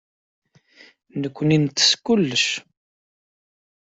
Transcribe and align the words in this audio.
Nekkni 1.21 1.57
nettess 1.61 1.91
kullec. 2.05 2.45